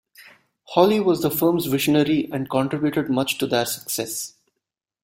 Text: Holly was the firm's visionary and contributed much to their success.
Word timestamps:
Holly 0.69 0.99
was 0.99 1.21
the 1.21 1.29
firm's 1.29 1.67
visionary 1.67 2.27
and 2.33 2.49
contributed 2.49 3.07
much 3.07 3.37
to 3.37 3.45
their 3.45 3.67
success. 3.67 4.33